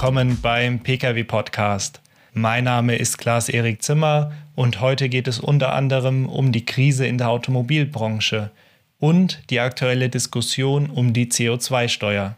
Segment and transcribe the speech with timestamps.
[0.00, 2.00] Willkommen beim Pkw Podcast.
[2.32, 7.18] Mein Name ist Klaas-Erik Zimmer und heute geht es unter anderem um die Krise in
[7.18, 8.52] der Automobilbranche
[9.00, 12.36] und die aktuelle Diskussion um die CO2-Steuer.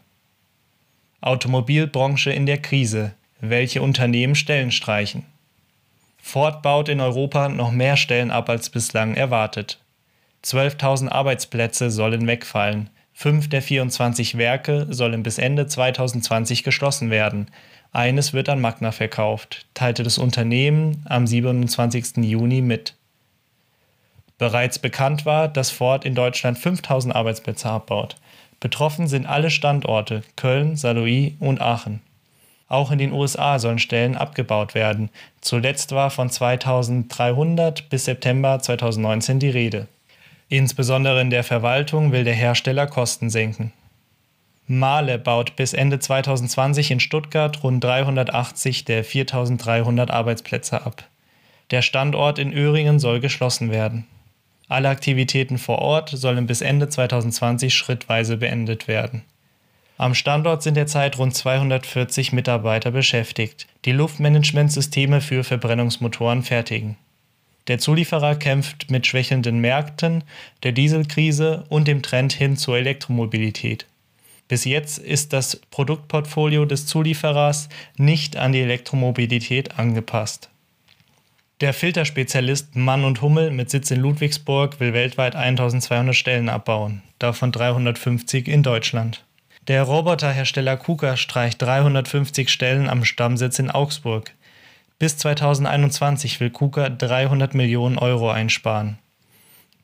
[1.21, 3.13] Automobilbranche in der Krise.
[3.41, 5.27] Welche Unternehmen Stellen streichen?
[6.17, 9.79] Ford baut in Europa noch mehr Stellen ab als bislang erwartet.
[10.43, 12.89] 12.000 Arbeitsplätze sollen wegfallen.
[13.21, 17.51] Fünf der 24 Werke sollen bis Ende 2020 geschlossen werden.
[17.91, 22.17] Eines wird an Magna verkauft, teilte das Unternehmen am 27.
[22.25, 22.95] Juni mit.
[24.39, 28.15] Bereits bekannt war, dass Ford in Deutschland 5000 Arbeitsplätze abbaut.
[28.59, 32.01] Betroffen sind alle Standorte Köln, Saarlouis und Aachen.
[32.69, 35.11] Auch in den USA sollen Stellen abgebaut werden.
[35.41, 39.87] Zuletzt war von 2300 bis September 2019 die Rede.
[40.51, 43.71] Insbesondere in der Verwaltung will der Hersteller Kosten senken.
[44.67, 51.05] Mahle baut bis Ende 2020 in Stuttgart rund 380 der 4300 Arbeitsplätze ab.
[51.71, 54.07] Der Standort in Öhringen soll geschlossen werden.
[54.67, 59.23] Alle Aktivitäten vor Ort sollen bis Ende 2020 schrittweise beendet werden.
[59.97, 66.97] Am Standort sind derzeit rund 240 Mitarbeiter beschäftigt, die Luftmanagementsysteme für Verbrennungsmotoren fertigen.
[67.71, 70.25] Der Zulieferer kämpft mit schwächelnden Märkten,
[70.61, 73.85] der Dieselkrise und dem Trend hin zur Elektromobilität.
[74.49, 80.49] Bis jetzt ist das Produktportfolio des Zulieferers nicht an die Elektromobilität angepasst.
[81.61, 87.53] Der Filterspezialist Mann und Hummel mit Sitz in Ludwigsburg will weltweit 1200 Stellen abbauen, davon
[87.53, 89.23] 350 in Deutschland.
[89.69, 94.33] Der Roboterhersteller KUKA streicht 350 Stellen am Stammsitz in Augsburg.
[95.01, 98.99] Bis 2021 will KUKA 300 Millionen Euro einsparen.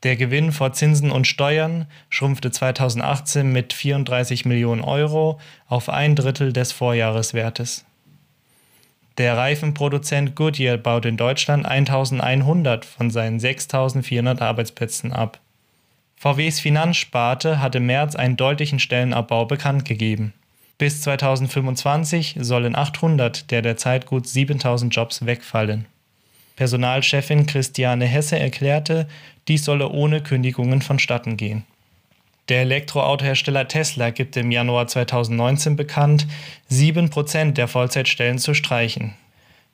[0.03, 6.53] Der Gewinn vor Zinsen und Steuern schrumpfte 2018 mit 34 Millionen Euro auf ein Drittel
[6.53, 7.83] des Vorjahreswertes.
[9.17, 15.39] Der Reifenproduzent Goodyear baut in Deutschland 1100 von seinen 6400 Arbeitsplätzen ab.
[16.15, 20.35] VWs Finanzsparte hat im März einen deutlichen Stellenabbau bekannt gegeben.
[20.77, 25.87] Bis 2025 sollen 800 der derzeit gut 7000 Jobs wegfallen.
[26.55, 29.07] Personalchefin Christiane Hesse erklärte,
[29.47, 31.65] dies solle ohne Kündigungen vonstatten gehen.
[32.49, 36.27] Der Elektroautohersteller Tesla gibt im Januar 2019 bekannt,
[36.71, 39.15] 7% der Vollzeitstellen zu streichen.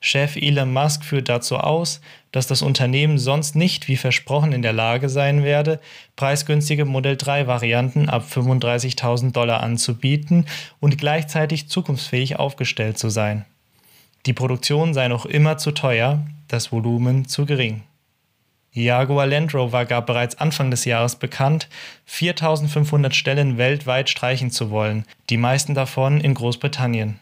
[0.06, 4.74] Chef Elon Musk führt dazu aus, dass das Unternehmen sonst nicht wie versprochen in der
[4.74, 5.80] Lage sein werde,
[6.14, 10.44] preisgünstige Modell 3 Varianten ab 35.000 Dollar anzubieten
[10.78, 13.46] und gleichzeitig zukunftsfähig aufgestellt zu sein.
[14.26, 17.82] Die Produktion sei noch immer zu teuer, das Volumen zu gering.
[18.72, 21.70] Jaguar Land Rover gab bereits Anfang des Jahres bekannt,
[22.04, 27.20] 4500 Stellen weltweit streichen zu wollen, die meisten davon in Großbritannien.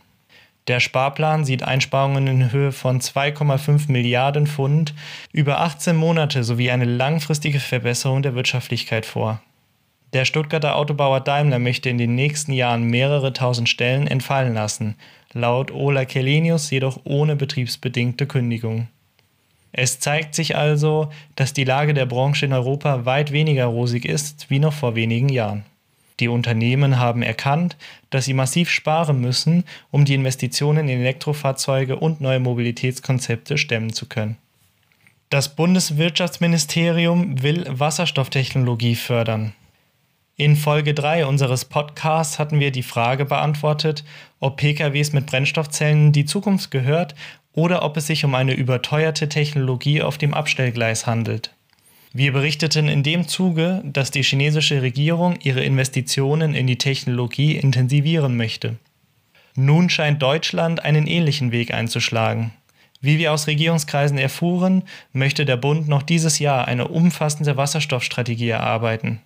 [0.69, 4.95] Der Sparplan sieht Einsparungen in Höhe von 2,5 Milliarden Pfund
[5.33, 9.43] über 18 Monate sowie eine langfristige Verbesserung der Wirtschaftlichkeit vor.
[10.13, 14.95] Der Stuttgarter Autobauer Daimler möchte in den nächsten Jahren mehrere tausend Stellen entfallen lassen,
[15.33, 18.89] laut Ola Kellenius jedoch ohne betriebsbedingte Kündigung.
[19.73, 24.51] Es zeigt sich also, dass die Lage der Branche in Europa weit weniger rosig ist
[24.51, 25.65] wie noch vor wenigen Jahren.
[26.21, 27.77] Die Unternehmen haben erkannt,
[28.11, 34.07] dass sie massiv sparen müssen, um die Investitionen in Elektrofahrzeuge und neue Mobilitätskonzepte stemmen zu
[34.07, 34.37] können.
[35.31, 39.55] Das Bundeswirtschaftsministerium will Wasserstofftechnologie fördern.
[40.37, 44.05] In Folge 3 unseres Podcasts hatten wir die Frage beantwortet,
[44.41, 47.15] ob PKWs mit Brennstoffzellen die Zukunft gehört
[47.53, 51.55] oder ob es sich um eine überteuerte Technologie auf dem Abstellgleis handelt.
[52.15, 58.37] Wir berichteten in dem Zuge, dass die chinesische Regierung ihre Investitionen in die Technologie intensivieren
[58.37, 58.77] möchte.
[59.55, 62.53] Nun scheint Deutschland einen ähnlichen Weg einzuschlagen.
[63.01, 69.21] Wie wir aus Regierungskreisen erfuhren, möchte der Bund noch dieses Jahr eine umfassende Wasserstoffstrategie erarbeiten.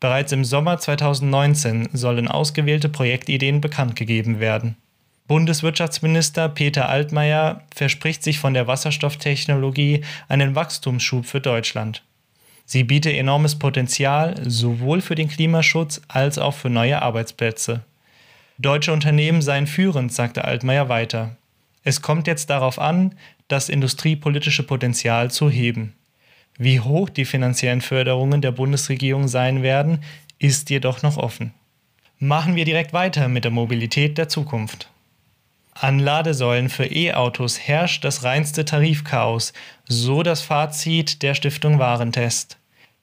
[0.00, 4.76] Bereits im Sommer 2019 sollen ausgewählte Projektideen bekannt gegeben werden.
[5.26, 12.02] Bundeswirtschaftsminister Peter Altmaier verspricht sich von der Wasserstofftechnologie einen Wachstumsschub für Deutschland.
[12.70, 17.80] Sie biete enormes Potenzial sowohl für den Klimaschutz als auch für neue Arbeitsplätze.
[18.58, 21.34] Deutsche Unternehmen seien führend, sagte Altmaier weiter.
[21.82, 23.14] Es kommt jetzt darauf an,
[23.48, 25.94] das industriepolitische Potenzial zu heben.
[26.58, 30.04] Wie hoch die finanziellen Förderungen der Bundesregierung sein werden,
[30.38, 31.54] ist jedoch noch offen.
[32.18, 34.90] Machen wir direkt weiter mit der Mobilität der Zukunft.
[35.72, 39.54] An Ladesäulen für E-Autos herrscht das reinste Tarifchaos,
[39.86, 42.57] so das Fazit der Stiftung Warentest.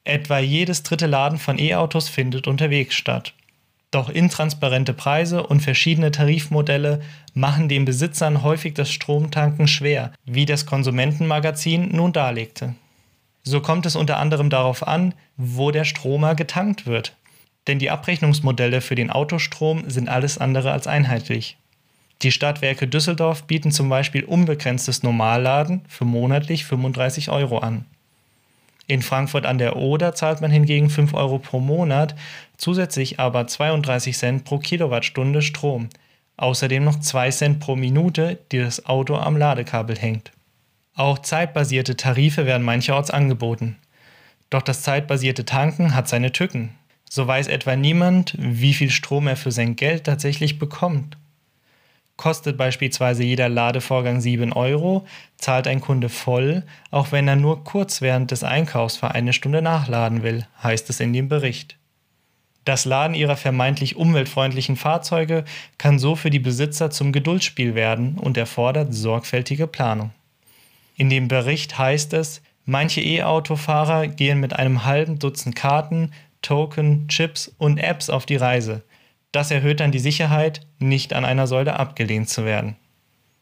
[0.06, 3.34] Etwa jedes dritte Laden von E-Autos findet unterwegs statt.
[3.90, 7.02] Doch intransparente Preise und verschiedene Tarifmodelle
[7.34, 12.76] machen den Besitzern häufig das Stromtanken schwer, wie das Konsumentenmagazin nun darlegte.
[13.42, 17.16] So kommt es unter anderem darauf an, wo der Stromer getankt wird.
[17.68, 21.58] Denn die Abrechnungsmodelle für den Autostrom sind alles andere als einheitlich.
[22.22, 27.86] Die Stadtwerke Düsseldorf bieten zum Beispiel unbegrenztes Normalladen für monatlich 35 Euro an.
[28.88, 32.16] In Frankfurt an der Oder zahlt man hingegen 5 Euro pro Monat,
[32.58, 35.90] zusätzlich aber 32 Cent pro Kilowattstunde Strom,
[36.38, 40.32] außerdem noch 2 Cent pro Minute, die das Auto am Ladekabel hängt.
[40.96, 43.78] Auch zeitbasierte Tarife werden mancherorts angeboten.
[44.50, 46.70] Doch das zeitbasierte Tanken hat seine Tücken.
[47.10, 51.18] So weiß etwa niemand, wie viel Strom er für sein Geld tatsächlich bekommt.
[52.18, 55.06] Kostet beispielsweise jeder Ladevorgang 7 Euro,
[55.38, 59.62] zahlt ein Kunde voll, auch wenn er nur kurz während des Einkaufs für eine Stunde
[59.62, 61.78] nachladen will, heißt es in dem Bericht.
[62.64, 65.44] Das Laden ihrer vermeintlich umweltfreundlichen Fahrzeuge
[65.78, 70.12] kann so für die Besitzer zum Geduldsspiel werden und erfordert sorgfältige Planung.
[70.96, 77.54] In dem Bericht heißt es, manche E-Autofahrer gehen mit einem halben Dutzend Karten, Token, Chips
[77.58, 78.84] und Apps auf die Reise–
[79.36, 82.76] das erhöht dann die Sicherheit, nicht an einer Säule abgelehnt zu werden.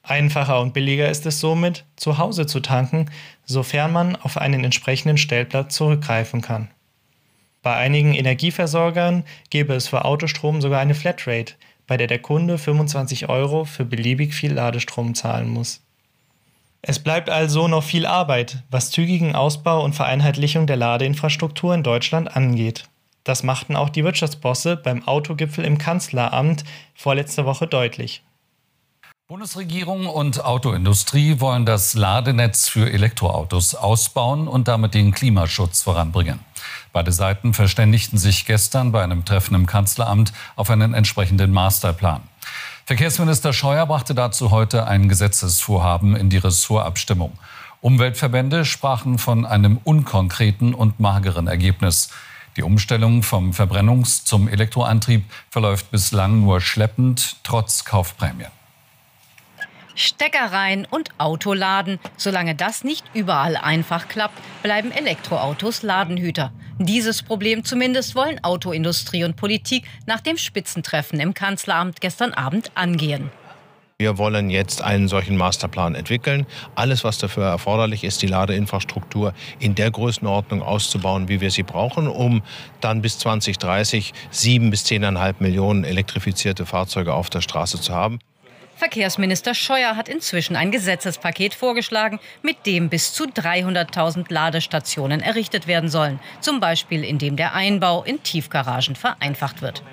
[0.02, 3.10] Einfacher und billiger ist es somit, zu Hause zu tanken,
[3.46, 6.70] sofern man auf einen entsprechenden Stellplatz zurückgreifen kann.
[7.62, 11.54] Bei einigen Energieversorgern gäbe es für Autostrom sogar eine Flatrate,
[11.88, 15.82] bei der der Kunde 25 Euro für beliebig viel Ladestrom zahlen muss.
[16.82, 22.36] Es bleibt also noch viel Arbeit, was zügigen Ausbau und Vereinheitlichung der Ladeinfrastruktur in Deutschland
[22.36, 22.90] angeht.
[23.24, 28.24] Das machten auch die Wirtschaftsbosse beim Autogipfel im Kanzleramt vorletzte Woche deutlich.
[29.30, 36.40] Bundesregierung und Autoindustrie wollen das Ladenetz für Elektroautos ausbauen und damit den Klimaschutz voranbringen.
[36.92, 42.22] Beide Seiten verständigten sich gestern bei einem Treffen im Kanzleramt auf einen entsprechenden Masterplan.
[42.86, 47.32] Verkehrsminister Scheuer brachte dazu heute ein Gesetzesvorhaben in die Ressortabstimmung.
[47.80, 52.10] Umweltverbände sprachen von einem unkonkreten und mageren Ergebnis.
[52.56, 58.52] Die Umstellung vom Verbrennungs- zum Elektroantrieb verläuft bislang nur schleppend, trotz Kaufprämien.
[59.96, 62.00] Stecker rein und Auto laden.
[62.18, 66.52] Solange das nicht überall einfach klappt, bleiben Elektroautos Ladenhüter.
[66.80, 73.30] Dieses Problem zumindest wollen Autoindustrie und Politik nach dem Spitzentreffen im Kanzleramt gestern Abend angehen.
[74.00, 76.46] Wir wollen jetzt einen solchen Masterplan entwickeln.
[76.76, 82.08] Alles, was dafür erforderlich ist, die Ladeinfrastruktur in der Größenordnung auszubauen, wie wir sie brauchen,
[82.08, 82.42] um
[82.82, 88.20] dann bis 2030 sieben bis zehneinhalb Millionen elektrifizierte Fahrzeuge auf der Straße zu haben.
[88.76, 95.90] Verkehrsminister Scheuer hat inzwischen ein Gesetzespaket vorgeschlagen, mit dem bis zu 300.000 Ladestationen errichtet werden
[95.90, 96.20] sollen.
[96.42, 99.84] Zum Beispiel indem der Einbau in Tiefgaragen vereinfacht wird.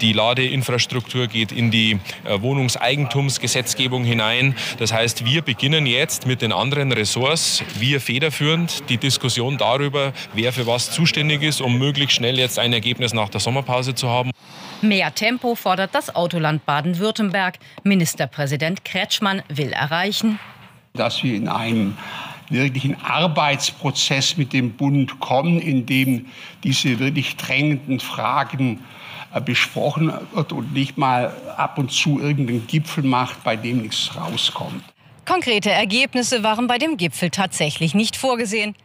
[0.00, 4.54] Die Ladeinfrastruktur geht in die äh, Wohnungseigentumsgesetzgebung hinein.
[4.78, 10.52] Das heißt, wir beginnen jetzt mit den anderen Ressorts, wir federführend, die Diskussion darüber, wer
[10.52, 14.30] für was zuständig ist, um möglichst schnell jetzt ein Ergebnis nach der Sommerpause zu haben.
[14.82, 17.58] Mehr Tempo fordert das Autoland Baden-Württemberg.
[17.82, 20.38] Ministerpräsident Kretschmann will erreichen,
[20.92, 21.96] dass wir in einen
[22.50, 26.26] wirklichen Arbeitsprozess mit dem Bund kommen, in dem
[26.64, 28.80] diese wirklich drängenden Fragen
[29.34, 34.14] äh, besprochen wird und nicht mal ab und zu irgendeinen Gipfel macht, bei dem nichts
[34.16, 34.82] rauskommt.
[35.24, 38.76] Konkrete Ergebnisse waren bei dem Gipfel tatsächlich nicht vorgesehen.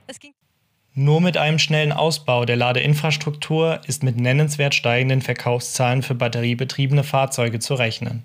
[0.93, 7.59] Nur mit einem schnellen Ausbau der Ladeinfrastruktur ist mit nennenswert steigenden Verkaufszahlen für batteriebetriebene Fahrzeuge
[7.59, 8.23] zu rechnen.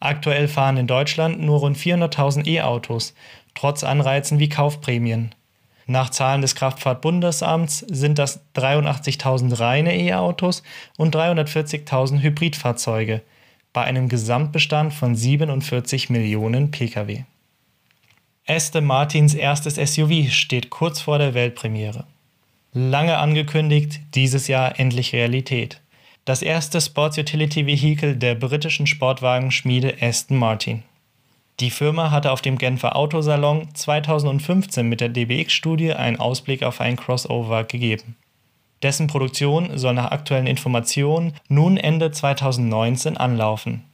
[0.00, 3.14] Aktuell fahren in Deutschland nur rund 400.000 E-Autos,
[3.54, 5.34] trotz Anreizen wie Kaufprämien.
[5.86, 10.62] Nach Zahlen des Kraftfahrtbundesamts sind das 83.000 reine E-Autos
[10.96, 13.22] und 340.000 Hybridfahrzeuge
[13.72, 17.24] bei einem Gesamtbestand von 47 Millionen Pkw.
[18.46, 22.04] Aston Martins erstes SUV steht kurz vor der Weltpremiere.
[22.72, 25.80] Lange angekündigt, dieses Jahr endlich Realität.
[26.24, 30.82] Das erste Sports Utility Vehicle der britischen Sportwagenschmiede Aston Martin.
[31.60, 36.96] Die Firma hatte auf dem Genfer Autosalon 2015 mit der DBX-Studie einen Ausblick auf ein
[36.96, 38.16] Crossover gegeben.
[38.82, 43.84] Dessen Produktion soll nach aktuellen Informationen nun Ende 2019 anlaufen.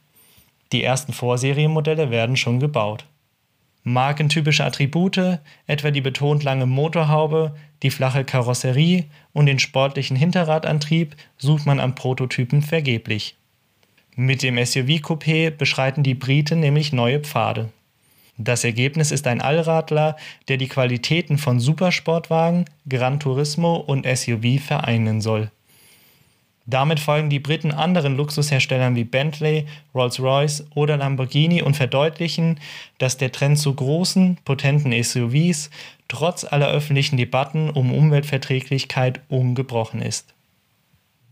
[0.71, 3.05] Die ersten Vorserienmodelle werden schon gebaut.
[3.83, 11.65] Markentypische Attribute, etwa die betont lange Motorhaube, die flache Karosserie und den sportlichen Hinterradantrieb, sucht
[11.65, 13.37] man am Prototypen vergeblich.
[14.23, 17.69] Mit dem SUV-Coupé beschreiten die Briten nämlich neue Pfade.
[18.37, 20.15] Das Ergebnis ist ein Allradler,
[20.47, 25.49] der die Qualitäten von Supersportwagen, Gran Turismo und SUV vereinen soll.
[26.67, 32.59] Damit folgen die Briten anderen Luxusherstellern wie Bentley, Rolls-Royce oder Lamborghini und verdeutlichen,
[32.99, 35.71] dass der Trend zu großen, potenten SUVs
[36.07, 40.35] trotz aller öffentlichen Debatten um Umweltverträglichkeit ungebrochen ist.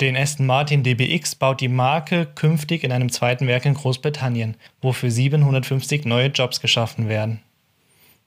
[0.01, 4.94] Den Aston Martin DBX baut die Marke künftig in einem zweiten Werk in Großbritannien, wo
[4.94, 7.41] für 750 neue Jobs geschaffen werden.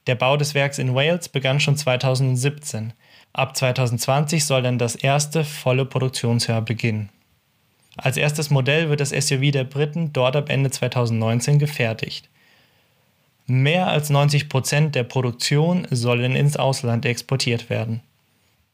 [0.05, 2.93] Der Bau des Werks in Wales begann schon 2017.
[3.31, 7.09] Ab 2020 soll dann das erste volle Produktionsjahr beginnen.
[7.97, 12.29] Als erstes Modell wird das SUV der Briten dort ab Ende 2019 gefertigt.
[13.47, 18.01] Mehr als 90 Prozent der Produktion sollen ins Ausland exportiert werden.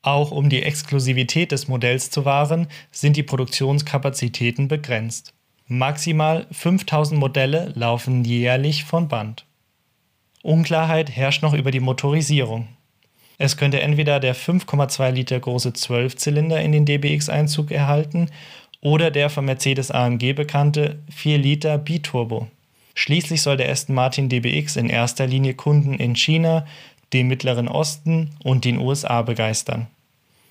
[0.02, 5.34] Auch um die Exklusivität des Modells zu wahren, sind die Produktionskapazitäten begrenzt.
[5.68, 9.46] Maximal 5000 Modelle laufen jährlich von Band.
[10.42, 12.70] Unklarheit herrscht noch über die Motorisierung.
[13.38, 18.30] Es könnte entweder der 5,2 Liter große Zwölfzylinder in den DBX-Einzug erhalten
[18.82, 22.48] oder der von Mercedes AMG bekannte 4 Liter Biturbo.
[22.96, 26.66] Schließlich soll der Aston Martin DBX in erster Linie Kunden in China,
[27.14, 29.88] dem Mittleren Osten und den USA begeistern.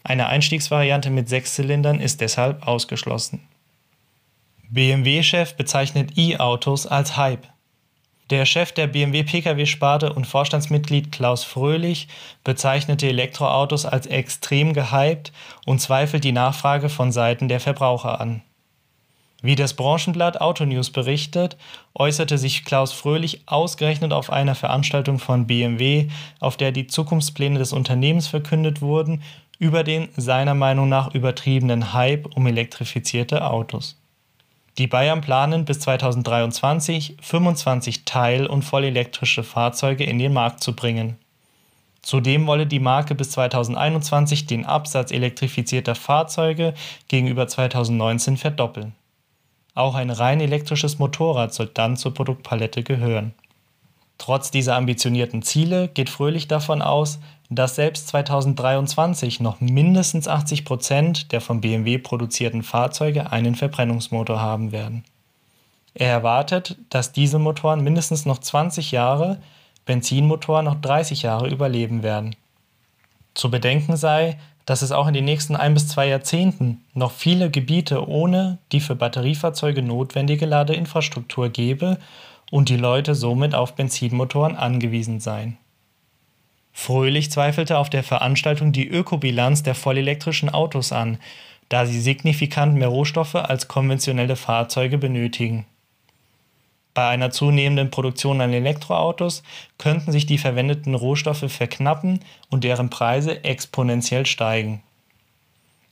[0.05, 3.41] Eine Einstiegsvariante mit sechs Zylindern ist deshalb ausgeschlossen.
[4.71, 7.47] BMW-Chef bezeichnet E-Autos als Hype.
[8.31, 12.09] Der Chef der BMW Pkw-Sparte und Vorstandsmitglied Klaus Fröhlich
[12.45, 15.33] bezeichnete Elektroautos als extrem gehypt
[15.65, 18.43] und zweifelt die Nachfrage von Seiten der Verbraucher an.
[19.41, 21.57] Wie das Branchenblatt Autonews berichtet,
[21.95, 26.09] äußerte sich Klaus Fröhlich ausgerechnet auf einer Veranstaltung von BMW,
[26.41, 29.23] auf der die Zukunftspläne des Unternehmens verkündet wurden,
[29.61, 33.97] über den seiner Meinung nach übertriebenen Hype um elektrifizierte Autos.
[34.77, 41.17] Die Bayern planen bis 2023 25 teil- und vollelektrische Fahrzeuge in den Markt zu bringen.
[42.03, 46.75] Zudem wolle die Marke bis 2021 den Absatz elektrifizierter Fahrzeuge
[47.09, 48.95] gegenüber 2019 verdoppeln.
[49.79, 53.33] Auch ein rein elektrisches Motorrad soll dann zur Produktpalette gehören.
[54.19, 61.31] Trotz dieser ambitionierten Ziele geht Fröhlich davon aus, dass selbst 2023 noch mindestens 80 Prozent
[61.31, 65.05] der von BMW produzierten Fahrzeuge einen Verbrennungsmotor haben werden.
[65.95, 69.39] Er erwartet, dass Dieselmotoren mindestens noch 20 Jahre,
[69.87, 72.35] Benzinmotoren noch 30 Jahre überleben werden.
[73.35, 77.51] Zu bedenken sei, dass es auch in den nächsten ein bis zwei Jahrzehnten noch viele
[77.51, 81.97] Gebiete ohne die für Batteriefahrzeuge notwendige Ladeinfrastruktur gebe
[82.51, 85.57] und die Leute somit auf Benzinmotoren angewiesen seien.
[86.75, 91.17] Fröhlich zweifelte auf der Veranstaltung die Ökobilanz der vollelektrischen Autos an,
[91.71, 95.65] da sie signifikant mehr Rohstoffe als konventionelle Fahrzeuge benötigen.
[96.99, 99.45] Bei einer zunehmenden Produktion an Elektroautos
[99.79, 102.19] könnten sich die verwendeten Rohstoffe verknappen
[102.51, 104.83] und deren Preise exponentiell steigen.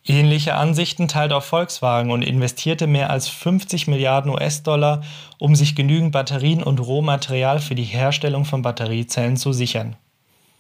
[0.05, 5.05] Ähnliche Ansichten teilt auch Volkswagen und investierte mehr als 50 Milliarden US-Dollar,
[5.39, 9.95] um sich genügend Batterien und Rohmaterial für die Herstellung von Batteriezellen zu sichern.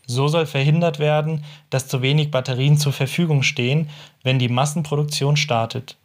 [0.07, 3.91] So soll verhindert werden, dass zu wenig Batterien zur Verfügung stehen,
[4.23, 5.97] wenn die Massenproduktion startet.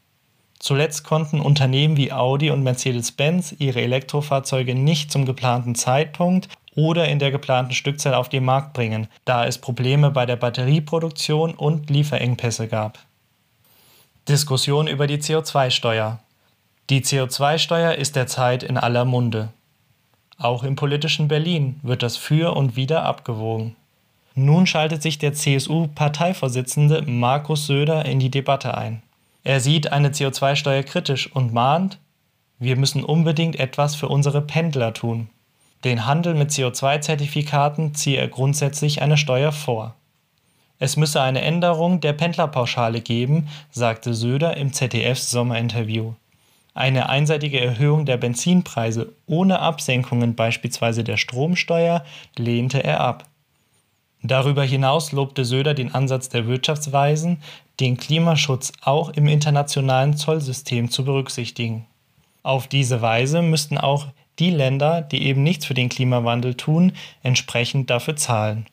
[0.62, 7.18] Zuletzt konnten Unternehmen wie Audi und Mercedes-Benz ihre Elektrofahrzeuge nicht zum geplanten Zeitpunkt oder in
[7.18, 12.68] der geplanten Stückzahl auf den Markt bringen, da es Probleme bei der Batterieproduktion und Lieferengpässe
[12.68, 13.00] gab.
[14.30, 16.20] Diskussion über die CO2-Steuer.
[16.92, 19.50] Die CO2-Steuer ist derzeit in aller Munde.
[20.38, 23.76] Auch im politischen Berlin wird das für und wieder abgewogen.
[24.36, 29.02] Nun schaltet sich der CSU-Parteivorsitzende Markus Söder in die Debatte ein.
[29.44, 31.98] Er sieht eine CO2-Steuer kritisch und mahnt,
[32.60, 35.30] wir müssen unbedingt etwas für unsere Pendler tun.
[35.84, 39.96] Den Handel mit CO2-Zertifikaten ziehe er grundsätzlich eine Steuer vor.
[40.78, 46.14] Es müsse eine Änderung der Pendlerpauschale geben, sagte Söder im ZDF-Sommerinterview.
[46.74, 52.06] Eine einseitige Erhöhung der Benzinpreise ohne Absenkungen beispielsweise der Stromsteuer
[52.38, 53.26] lehnte er ab.
[54.24, 57.42] Darüber hinaus lobte Söder den Ansatz der Wirtschaftsweisen,
[57.80, 61.88] den Klimaschutz auch im internationalen Zollsystem zu berücksichtigen.
[62.44, 64.08] Auf diese Weise müssten auch
[64.40, 68.66] die Länder, die eben nichts für den Klimawandel tun, entsprechend dafür zahlen.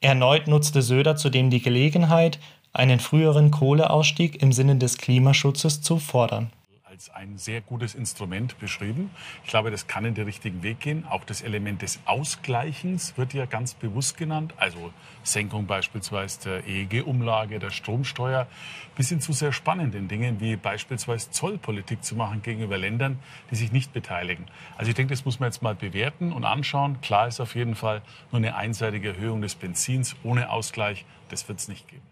[0.00, 2.38] Erneut nutzte Söder zudem die Gelegenheit,
[2.72, 6.50] einen früheren Kohleausstieg im Sinne des Klimaschutzes zu fordern
[6.90, 9.10] als ein sehr gutes Instrument beschrieben.
[9.44, 11.06] Ich glaube, das kann in den richtigen Weg gehen.
[11.06, 14.54] Auch das Element des Ausgleichens wird ja ganz bewusst genannt.
[14.56, 14.92] Also
[15.22, 18.48] Senkung beispielsweise der EEG-Umlage, der Stromsteuer,
[18.96, 23.20] bis hin zu sehr spannenden Dingen wie beispielsweise Zollpolitik zu machen gegenüber Ländern,
[23.52, 24.46] die sich nicht beteiligen.
[24.76, 27.00] Also ich denke, das muss man jetzt mal bewerten und anschauen.
[27.02, 31.60] Klar ist auf jeden Fall nur eine einseitige Erhöhung des Benzins ohne Ausgleich, das wird
[31.60, 32.02] es nicht geben.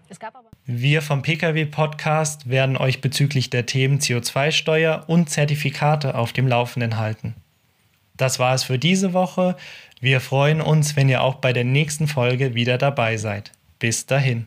[0.71, 6.99] Wir vom Pkw Podcast werden euch bezüglich der Themen CO2-Steuer und Zertifikate auf dem Laufenden
[6.99, 7.35] halten.
[8.19, 9.57] Das war es für diese Woche.
[10.03, 13.51] Wir freuen uns, wenn ihr auch bei der nächsten Folge wieder dabei seid.
[13.79, 14.47] Bis dahin.